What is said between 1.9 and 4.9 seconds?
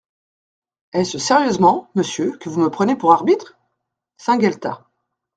monsieur, que vous me prenez pour arbitre? SAINT-GUELTAS.